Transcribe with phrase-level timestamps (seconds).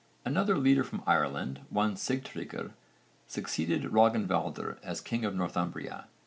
[0.25, 2.71] Another leader from Ireland, one Sigtryggr,
[3.27, 6.07] succeeded Rögnvaldr as king of Northumbria.